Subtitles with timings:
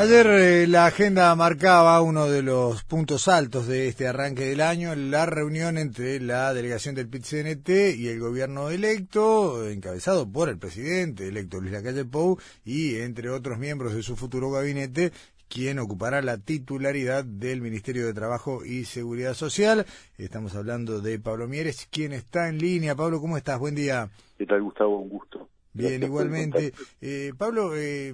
[0.00, 4.94] Ayer eh, la agenda marcaba uno de los puntos altos de este arranque del año,
[4.94, 11.28] la reunión entre la delegación del PIT-CNT y el gobierno electo, encabezado por el presidente
[11.28, 15.12] electo Luis Lacalle Pou y entre otros miembros de su futuro gabinete,
[15.50, 19.84] quien ocupará la titularidad del Ministerio de Trabajo y Seguridad Social.
[20.16, 22.94] Estamos hablando de Pablo Mieres, quien está en línea.
[22.94, 23.58] Pablo, ¿cómo estás?
[23.58, 24.08] Buen día.
[24.38, 24.98] ¿Qué tal, Gustavo?
[24.98, 25.46] Un gusto.
[25.72, 26.72] Bien, igualmente.
[27.00, 28.12] Eh, Pablo, eh,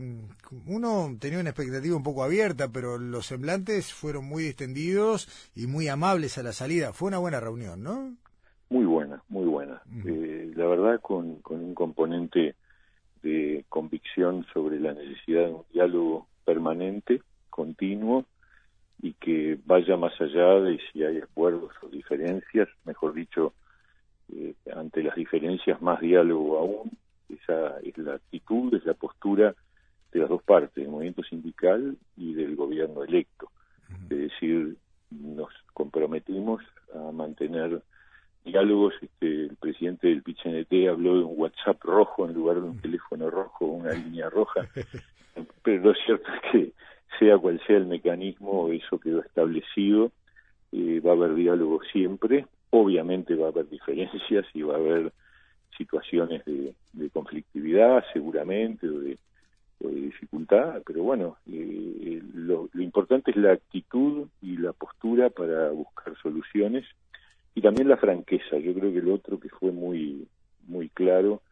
[0.67, 5.89] uno tenía una expectativa un poco abierta, pero los semblantes fueron muy distendidos y muy
[5.89, 6.93] amables a la salida.
[6.93, 8.17] Fue una buena reunión, ¿no?
[8.69, 9.81] Muy buena, muy buena.
[10.05, 12.57] eh, la verdad, con, con un componente
[13.23, 18.25] de convicción sobre la necesidad de un diálogo permanente, continuo,
[19.03, 23.53] y que vaya más allá de si hay acuerdos o diferencias, mejor dicho,
[24.33, 26.91] eh, ante las diferencias más diálogo aún,
[27.47, 29.55] esa es la actitud, es la postura
[30.13, 33.51] de las dos partes, del movimiento sindical y del gobierno electo.
[34.11, 34.77] Es decir,
[35.11, 36.63] nos comprometimos
[36.95, 37.83] a mantener
[38.45, 38.95] diálogos.
[39.01, 43.31] Este, el presidente del PCNT habló de un WhatsApp rojo en lugar de un teléfono
[43.31, 44.69] rojo, una línea roja.
[45.63, 46.73] Pero lo cierto es que,
[47.19, 50.11] sea cual sea el mecanismo, eso quedó establecido.
[50.73, 52.47] Eh, va a haber diálogo siempre.
[52.71, 55.13] Obviamente va a haber diferencias y va a haber
[55.77, 56.75] situaciones de,
[57.11, 59.19] conflictividad, seguramente, o de,
[59.81, 66.17] dificultad, pero bueno, eh, lo, lo, importante es la actitud y la postura para buscar
[66.23, 66.85] soluciones
[67.55, 68.59] y también la franqueza.
[68.59, 70.27] Yo creo que lo otro que fue muy,
[70.67, 71.43] muy claro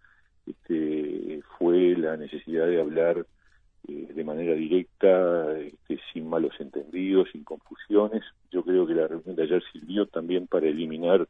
[0.46, 3.26] este, fue la necesidad de hablar
[3.88, 8.22] eh, de manera directa, este, sin malos entendidos, sin confusiones.
[8.50, 11.26] Yo creo que la reunión de ayer sirvió también para eliminar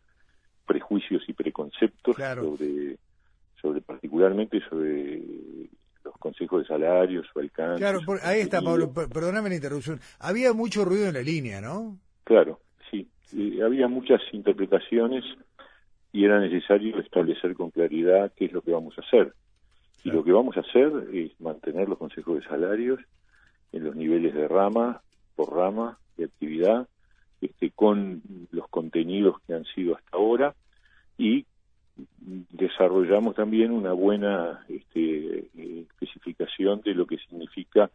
[0.67, 2.43] prejuicios y preconceptos claro.
[2.43, 2.97] sobre,
[3.61, 5.23] sobre particularmente sobre
[6.05, 7.81] los consejos de salarios, su alcance.
[7.81, 10.01] Claro, por, ahí está, Pablo, perdóname la interrupción.
[10.21, 11.98] Había mucho ruido en la línea, ¿no?
[12.25, 13.09] Claro, sí.
[13.37, 15.25] Eh, había muchas interpretaciones
[16.12, 19.33] y era necesario establecer con claridad qué es lo que vamos a hacer.
[20.05, 23.00] Y lo que vamos a hacer es mantener los consejos de salarios
[23.72, 25.00] en los niveles de rama
[25.34, 26.87] por rama de actividad,
[27.41, 28.22] este, con
[28.53, 30.55] los contenidos que han sido hasta ahora
[31.19, 31.47] y
[32.19, 37.91] desarrollamos también una buena este, especificación de lo que significa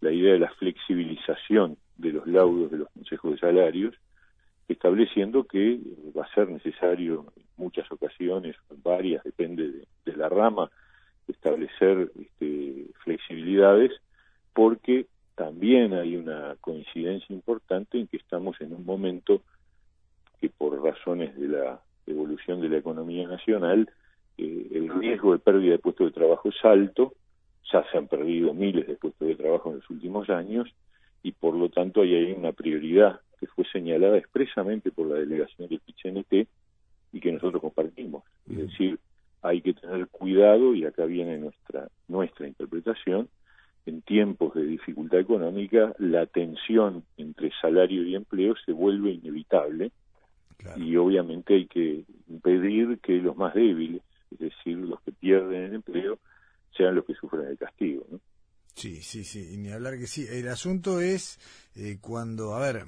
[0.00, 3.94] la idea de la flexibilización de los laudos de los consejos de salarios,
[4.68, 5.78] estableciendo que
[6.16, 10.70] va a ser necesario en muchas ocasiones, varias, depende de, de la rama,
[11.28, 13.92] establecer este, flexibilidades,
[14.52, 19.42] porque también hay una coincidencia importante en que estamos en un momento
[20.40, 23.90] que por razones de la evolución de la economía nacional,
[24.38, 27.14] eh, el riesgo de pérdida de puestos de trabajo es alto,
[27.72, 30.68] ya se han perdido miles de puestos de trabajo en los últimos años
[31.22, 35.68] y por lo tanto ahí hay una prioridad que fue señalada expresamente por la delegación
[35.68, 36.48] del PCNT
[37.12, 38.24] y que nosotros compartimos.
[38.48, 38.98] Es decir,
[39.42, 43.28] hay que tener cuidado, y acá viene nuestra, nuestra interpretación,
[43.86, 49.92] en tiempos de dificultad económica, la tensión entre salario y empleo se vuelve inevitable
[50.56, 50.82] claro.
[50.82, 55.74] y obviamente hay que impedir que los más débiles, es decir, los que pierden el
[55.74, 56.18] empleo,
[56.76, 58.06] sean los que sufren el castigo.
[58.10, 58.20] ¿no?
[58.74, 60.26] Sí, sí, sí, y ni hablar que sí.
[60.28, 61.38] El asunto es
[61.76, 62.84] eh, cuando, a ver,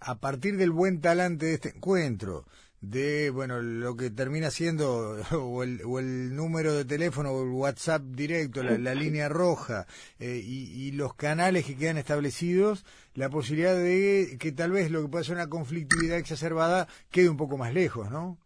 [0.00, 2.44] a partir del buen talante de este encuentro,
[2.80, 7.50] de bueno lo que termina siendo o el, o el número de teléfono o el
[7.50, 9.86] WhatsApp directo, la, la línea roja
[10.18, 12.84] eh, y, y, los canales que quedan establecidos,
[13.14, 17.36] la posibilidad de que tal vez lo que pueda ser una conflictividad exacerbada quede un
[17.36, 18.38] poco más lejos, ¿no?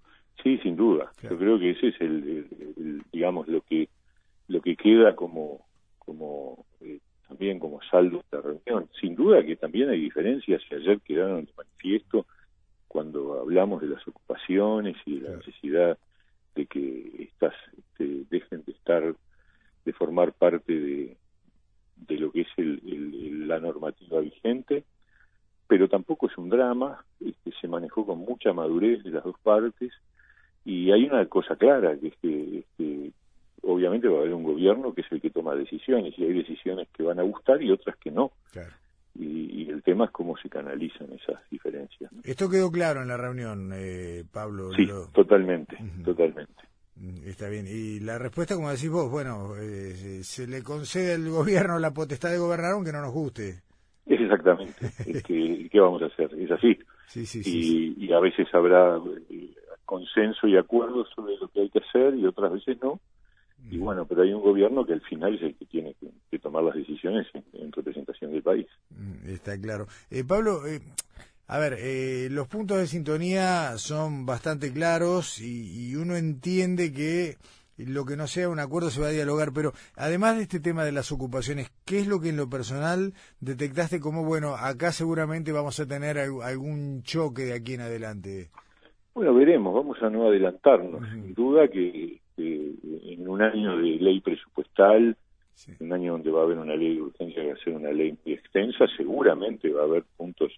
[0.43, 1.11] Sí, sin duda.
[1.17, 1.37] Claro.
[1.37, 3.89] Yo creo que ese es el, el, el, digamos lo que
[4.49, 5.67] lo que queda como
[5.99, 6.99] como eh,
[7.29, 8.91] también como saldo de la reunión.
[9.01, 11.53] Sin duda que también hay diferencias y ayer quedaron de
[13.60, 15.98] hablamos de las ocupaciones y de la necesidad
[16.54, 19.15] de que estas este, dejen de estar,
[19.84, 21.16] de formar parte de,
[21.97, 24.84] de lo que es el, el, la normativa vigente,
[25.66, 29.92] pero tampoco es un drama, este, se manejó con mucha madurez de las dos partes
[30.65, 33.13] y hay una cosa clara, que es que este,
[33.63, 36.89] obviamente va a haber un gobierno que es el que toma decisiones y hay decisiones
[36.89, 38.33] que van a gustar y otras que no.
[38.53, 38.72] Claro.
[39.80, 42.12] El tema es cómo se canalizan esas diferencias.
[42.12, 42.21] ¿no?
[42.22, 44.74] Esto quedó claro en la reunión, eh, Pablo.
[44.74, 45.06] Sí, lo...
[45.06, 46.04] totalmente, uh -huh.
[46.04, 46.62] totalmente.
[47.24, 47.65] Está bien.
[47.66, 52.30] Y la respuesta, como decís vos, bueno, eh, se le concede al gobierno la potestad
[52.30, 53.62] de gobernar aunque no nos guste.
[54.04, 54.74] Es exactamente.
[55.06, 56.30] es que, ¿Qué vamos a hacer?
[56.34, 56.78] Es así.
[57.06, 59.00] Sí, sí, y, sí, y, a veces habrá
[59.86, 63.00] consenso y acuerdo sobre lo que hay que hacer y otras veces no.
[63.71, 66.65] Y bueno, pero hay un gobierno que al final es el que tiene que, tomar
[66.65, 68.66] las decisiones en, representación del país.
[69.41, 69.87] Está claro.
[70.10, 70.81] Eh, Pablo, eh,
[71.48, 77.37] a ver, eh, los puntos de sintonía son bastante claros y, uno entiende que
[77.78, 80.84] lo que no sea un acuerdo se va a dialogar, pero además de este tema
[80.84, 85.53] de las ocupaciones, ¿qué es lo que en lo personal detectaste como, bueno, acá seguramente
[85.53, 88.51] vamos a tener algún choque de aquí en adelante?
[89.15, 91.09] Bueno, veremos, vamos a no adelantarnos.
[91.09, 95.16] Sin duda que, en un año de ley presupuestal,
[95.80, 97.92] un año donde va a haber una ley de urgencia que va a ser una
[97.92, 100.53] ley muy extensa, seguramente va a haber puntos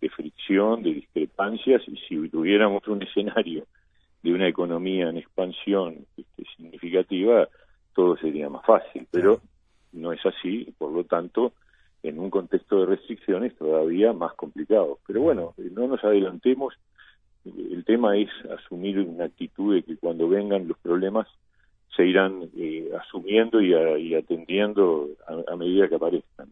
[0.00, 3.66] de fricción, de discrepancias, y si tuviéramos un escenario
[4.22, 7.48] de una economía en expansión este, significativa,
[7.94, 9.40] todo sería más fácil, pero
[9.92, 11.52] no es así, por lo tanto,
[12.02, 14.98] en un contexto de restricciones todavía más complicado.
[15.06, 16.74] Pero bueno, no nos adelantemos,
[17.44, 21.26] el tema es asumir una actitud de que cuando vengan los problemas
[21.96, 26.48] se irán eh, asumiendo y, atendiendo a medida que aparezcan.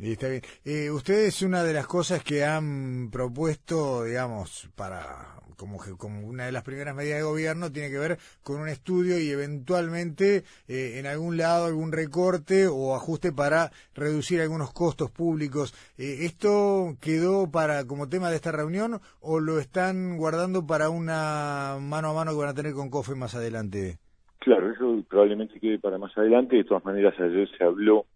[0.00, 0.42] Está bien.
[0.64, 6.52] Eh, ustedes una de las cosas que han propuesto, digamos, para como, como una de
[6.52, 11.06] las primeras medidas de gobierno tiene que ver con un estudio y eventualmente eh, en
[11.06, 15.74] algún lado algún recorte o ajuste para reducir algunos costos públicos.
[15.98, 21.76] Eh, ¿Esto quedó para como tema de esta reunión o lo están guardando para una
[21.78, 23.98] mano a mano que van a tener con COFE más adelante?
[24.40, 26.56] Claro, eso probablemente quede para más adelante.
[26.56, 28.06] De todas maneras, ayer se habló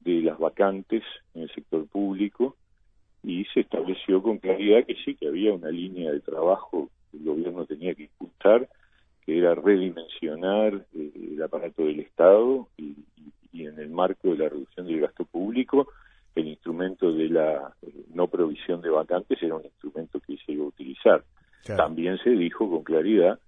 [0.00, 1.02] de las vacantes
[1.34, 2.56] en el sector público
[3.24, 7.24] y se estableció con claridad que sí, que había una línea de trabajo que el
[7.24, 8.68] gobierno tenía que impulsar,
[9.26, 12.94] que era redimensionar eh, el aparato del Estado y,
[13.52, 15.88] en el marco de la reducción del gasto público,
[16.36, 20.64] el instrumento de la eh, no provisión de vacantes era un instrumento que se iba
[20.64, 21.24] a utilizar.
[21.64, 23.40] También se dijo con claridad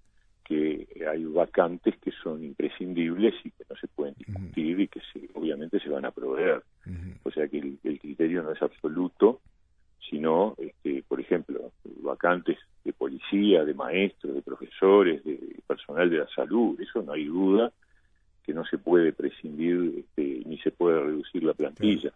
[0.46, 5.00] que hay vacantes que son imprescindibles y que no se pueden discutir y que
[5.34, 6.62] obviamente se van a proveer.
[7.24, 9.40] O sea que el, criterio no es absoluto,
[10.08, 16.28] sino, este, por ejemplo, vacantes de policía, de maestros, de profesores, de personal de la
[16.28, 17.72] salud, eso no hay duda
[18.44, 22.12] que no se puede prescindir este, ni se puede reducir la plantilla.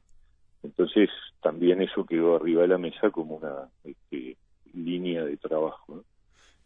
[0.63, 1.11] Entonces,
[1.43, 4.37] también eso quedó arriba de la mesa como una este,
[4.73, 6.05] línea de trabajo.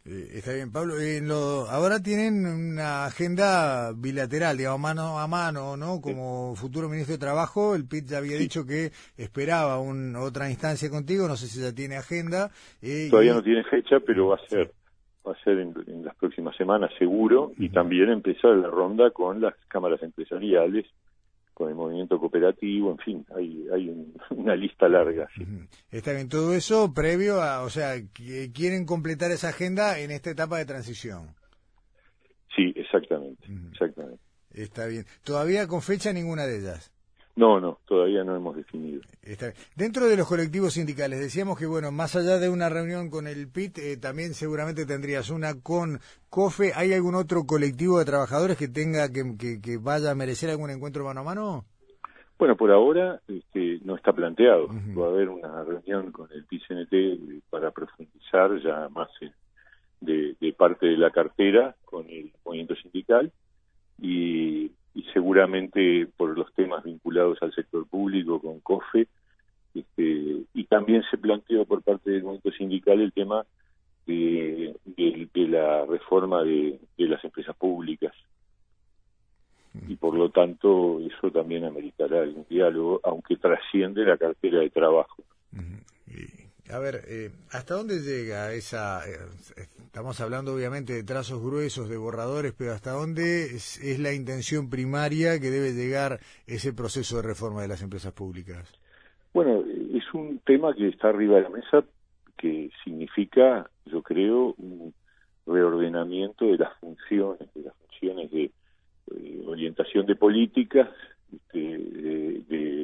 [0.07, 0.99] Eh, está bien, Pablo.
[0.99, 5.99] Eh, lo, ahora tienen una agenda bilateral, digamos, mano a mano, ¿no?
[5.99, 10.91] Como futuro ministro de Trabajo, el PIT ya había dicho que esperaba un, otra instancia
[10.91, 12.51] contigo, no sé si ya tiene agenda.
[12.83, 14.71] Eh, Todavía no tiene fecha, pero va a ser
[15.27, 15.73] va a ser en,
[16.03, 20.85] las próximas semanas seguro, y también empezar la ronda con las cámaras empresariales
[21.55, 23.89] con el movimiento cooperativo, en fin, hay, hay
[24.31, 25.27] una lista larga.
[25.89, 27.93] Está bien, todo eso previo a, o sea,
[28.53, 31.33] quieren completar esa agenda en esta etapa de transición.
[32.55, 34.19] Sí, exactamente, exactamente.
[34.51, 35.05] Está bien.
[35.23, 36.91] ¿Todavía con fecha ninguna de ellas?
[37.35, 39.01] No, no, todavía no hemos definido.
[39.75, 43.49] Dentro de los colectivos sindicales, decíamos que, bueno, más allá de una reunión con el
[43.49, 45.99] PIT, eh, también seguramente tendrías una con
[46.29, 46.71] COFE.
[46.75, 51.03] ¿Hay algún otro colectivo de trabajadores que tenga, que, que, vaya a merecer algún encuentro
[51.03, 51.65] mano a mano?
[52.39, 54.69] Bueno, por ahora este, no está planteado.
[54.97, 59.09] Va a haber una reunión con el PIT-CNT para profundizar ya más
[59.99, 63.31] de, de parte de la cartera con el movimiento sindical
[64.01, 69.07] y y seguramente por los temas vinculados al sector público con COFE,
[69.75, 73.45] este, y también se planteó por parte del movimiento sindical el tema
[74.07, 74.73] de,
[75.35, 78.13] la reforma de, las empresas públicas.
[79.89, 85.23] Y por lo tanto, eso también ameritará un diálogo, aunque trasciende la cartera de trabajo.
[86.73, 89.07] A ver, eh, ¿hasta dónde llega esa...
[89.07, 89.17] Eh,
[89.77, 95.39] estamos hablando obviamente de trazos gruesos, de borradores, pero ¿hasta dónde es, la intención primaria
[95.39, 98.73] que debe llegar ese proceso de reforma de las empresas públicas?
[99.33, 101.83] Bueno, es un tema que está arriba de la mesa
[102.35, 104.93] que significa, yo creo, un
[105.45, 108.51] reordenamiento de las funciones, de las funciones de,
[109.15, 110.89] eh, orientación de políticas,
[111.31, 112.74] este, de de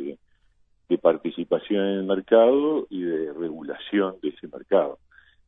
[0.98, 5.00] participación en el mercado y de regulación de ese mercado.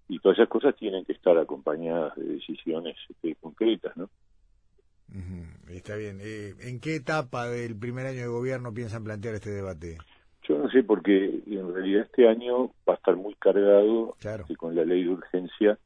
[0.07, 4.09] Y todas esas cosas tienen que estar acompañadas de decisiones este, concretas, ¿no?
[5.69, 6.19] Está bien.
[6.21, 9.97] Eh, ¿En qué etapa del primer año de gobierno piensan plantear este debate?
[10.47, 14.75] Yo no sé, porque en realidad este año va a estar muy cargado este, con
[14.75, 15.77] la ley de urgencia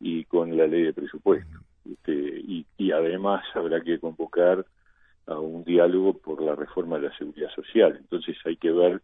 [0.00, 1.58] y con la ley de presupuesto.
[1.90, 4.64] Este, y, y además habrá que convocar
[5.28, 7.96] a un diálogo por la reforma de la seguridad social.
[7.98, 9.02] Entonces hay que ver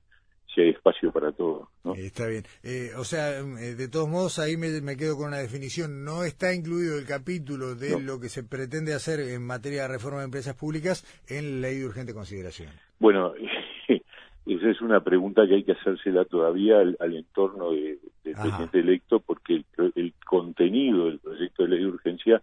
[0.55, 1.69] si hay espacio para todo.
[1.85, 1.95] ¿no?
[1.95, 2.45] Está bien.
[2.63, 6.05] Eh, o sea, de todos modos, ahí me, quedo con una definición.
[6.05, 10.21] No está incluido el capítulo de lo que se pretende hacer en materia de reforma
[10.21, 12.71] de empresas públicas en la ley de urgente consideración.
[12.99, 13.35] Bueno,
[14.47, 19.65] esa es una pregunta que hay que hacérsela todavía al, entorno del presidente electo, porque
[19.95, 22.41] el, contenido del proyecto de ley de urgencia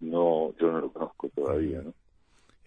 [0.00, 1.92] no yo no lo conozco todavía, ¿no?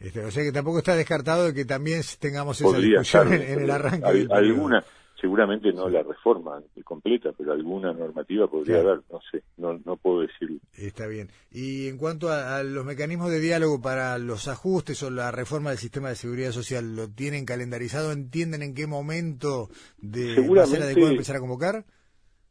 [0.01, 3.69] Este, o sea que tampoco está descartado de que también tengamos esa discusión en, el
[3.69, 4.27] arranque.
[4.31, 4.83] alguna,
[5.21, 10.21] seguramente no la reforma completa, pero alguna normativa podría haber, no sé, no, no puedo
[10.21, 10.57] decirlo.
[10.75, 11.29] Está bien.
[11.51, 15.77] Y en cuanto a, los mecanismos de diálogo para los ajustes o la reforma del
[15.77, 18.11] sistema de seguridad social, ¿lo tienen calendarizado?
[18.11, 21.85] ¿Entienden en qué momento de ser adecuado empezar a convocar?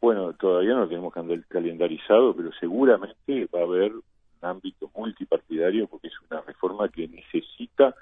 [0.00, 1.12] Bueno, todavía no lo tenemos
[1.48, 3.92] calendarizado, pero seguramente va a haber
[4.42, 7.94] ámbito multipartidario porque es una reforma que necesita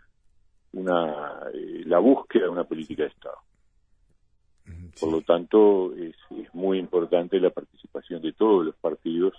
[0.72, 3.38] una eh, la búsqueda de una política de Estado.
[5.00, 6.14] Por lo tanto, es,
[6.52, 9.32] muy importante la participación de todos los partidos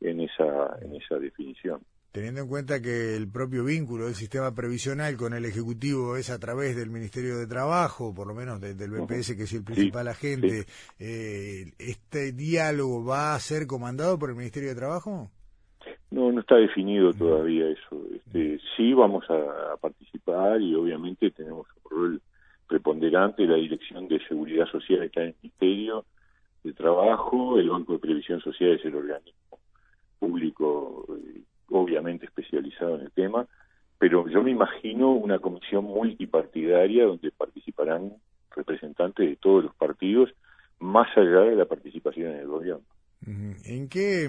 [0.00, 1.80] en esa, en esa definición.
[2.12, 6.38] Teniendo en cuenta que el propio vínculo del sistema previsional con el Ejecutivo es a
[6.38, 10.66] través del Ministerio de Trabajo, por lo menos del BPS, que es el principal agente,
[10.98, 15.30] eh, ¿este diálogo va a ser comandado por el Ministerio de Trabajo?
[16.14, 18.00] No, no está definido todavía eso.
[18.14, 22.22] Este, sí vamos a, participar y obviamente tenemos un rol
[22.68, 26.04] preponderante la Dirección de Seguridad Social está en el Ministerio
[26.62, 29.58] de Trabajo, el Banco de Previsión Social es el organismo
[30.20, 31.40] público, eh,
[31.70, 33.46] obviamente especializado en el tema,
[33.98, 38.12] pero yo me imagino una comisión multipartidaria donde participarán
[38.54, 40.30] representantes de todos los partidos,
[40.78, 42.84] más allá de la participación en el gobierno.
[43.26, 44.28] ¿En qué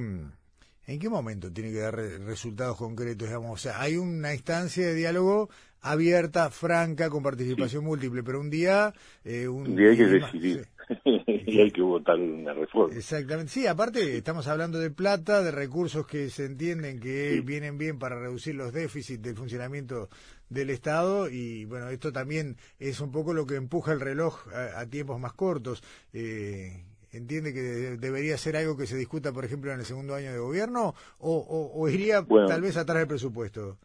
[0.88, 3.28] ¿En qué momento tiene que dar resultados concretos?
[3.28, 3.52] Digamos?
[3.52, 5.50] O sea, hay una instancia de diálogo
[5.82, 8.94] abierta, franca, con participación múltiple, pero un día...
[9.24, 10.68] Eh, un, día hay que decidir.
[11.46, 12.96] y hay que votar una reforma.
[12.96, 13.52] Exactamente.
[13.52, 18.20] Sí, aparte estamos hablando de plata, de recursos que se entienden que vienen bien para
[18.20, 20.10] reducir los déficits del funcionamiento
[20.50, 24.86] del Estado y bueno, esto también es un poco lo que empuja el reloj a,
[24.88, 25.84] tiempos más cortos.
[26.14, 26.84] Eh,
[27.18, 27.62] entiende que
[27.98, 31.90] debería ser algo que se discuta, por ejemplo, en el segundo año de gobierno o,
[31.90, 33.78] iría tal vez atrás del presupuesto?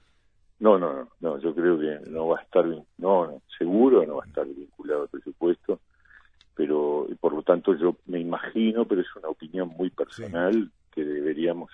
[0.58, 4.16] No, no, no, no, yo creo que no va a estar, no, no, seguro no
[4.16, 5.80] va a estar vinculado al presupuesto,
[6.54, 11.70] pero por lo tanto yo me imagino, pero es una opinión muy personal, que deberíamos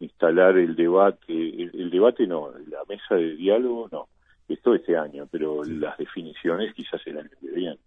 [0.00, 4.08] instalar el debate, el, debate no, la mesa de diálogo no,
[4.48, 7.78] esto este año, pero las definiciones quizás el año que viene.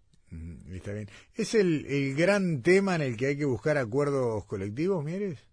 [0.72, 1.08] Está bien.
[1.34, 5.46] ¿Es el, el gran tema en el que hay que buscar acuerdos colectivos, Mieres?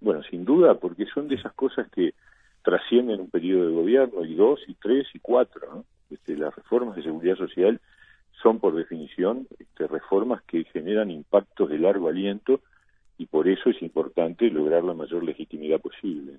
[0.00, 2.14] Bueno, sin duda, porque son de esas cosas que
[2.62, 5.84] trascienden un periodo de gobierno, y dos, y tres, y cuatro.
[6.10, 7.80] Este, las reformas de seguridad social
[8.42, 12.60] son, por definición, este, reformas que generan impactos de largo aliento
[13.18, 16.38] y por eso es importante lograr la mayor legitimidad posible.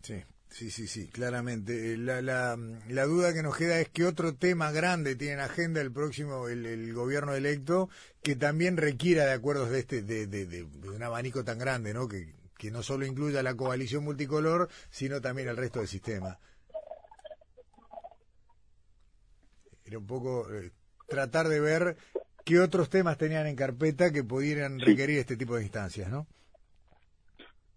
[0.00, 0.22] Sí,
[0.52, 1.94] Sí, sí, sí, claramente.
[1.94, 5.40] Eh, la, la, la, duda que nos queda es que otro tema grande tiene en
[5.40, 7.88] agenda el próximo, el, gobierno electo,
[8.22, 12.06] que también requiera de acuerdos de este, de, de, de, un abanico tan grande, ¿no?
[12.06, 16.38] Que, que no solo incluya la coalición multicolor, sino también el resto del sistema.
[19.86, 20.70] Era un poco eh,
[21.08, 21.96] tratar de ver
[22.44, 26.26] qué otros temas tenían en carpeta que pudieran requerir este tipo de instancias, ¿no?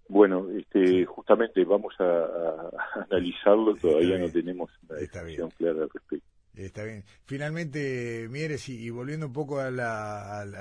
[0.07, 2.69] Bueno, este, justamente vamos a,
[3.09, 6.27] analizarlo, todavía no tenemos una decisión clara al respecto.
[6.55, 7.03] Está bien.
[7.25, 9.71] Finalmente, Mieres, y, volviendo un poco a,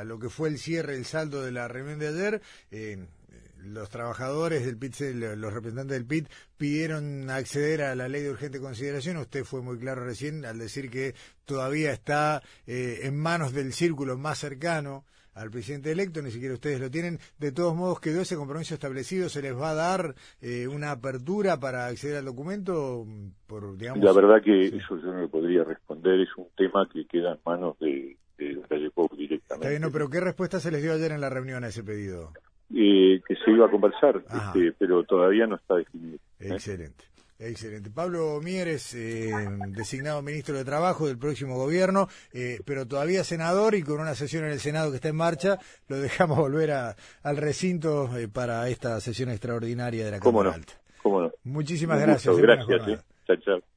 [0.04, 3.06] lo que fue el cierre, el saldo de la reunión de ayer, eh,
[3.58, 8.60] los trabajadores del PIT, los representantes del PIT, pidieron acceder a la ley de urgente
[8.60, 9.18] consideración.
[9.18, 14.18] Usted fue muy claro recién al decir que todavía está eh, en manos del círculo
[14.18, 17.18] más cercano al presidente electo, ni siquiera ustedes lo tienen.
[17.38, 21.58] De todos modos, quedó ese compromiso establecido, ¿se les va a dar eh, una apertura
[21.58, 23.06] para acceder al documento?
[23.46, 27.04] Por, digamos, la verdad que eso yo no le podría responder, es un tema que
[27.06, 29.66] queda en manos de, de Calle Pop directamente.
[29.66, 32.32] Está bien, pero ¿qué respuesta se les dio ayer en la reunión a ese pedido?
[32.74, 36.18] Eh, que se iba a conversar, este, pero todavía no está definido.
[36.40, 37.04] Excelente.
[37.46, 37.90] Excelente.
[37.90, 39.32] Pablo Mieres, eh,
[39.68, 44.44] designado ministro de Trabajo del próximo gobierno, eh, pero todavía senador y con una sesión
[44.44, 45.58] en el Senado que está en marcha,
[45.88, 50.74] lo dejamos volver al recinto eh, para esta sesión extraordinaria de la Cámara Alta.
[51.02, 51.32] ¿Cómo no?
[51.44, 52.36] Muchísimas gracias.
[52.36, 53.04] Gracias.
[53.26, 53.73] Chao, chao.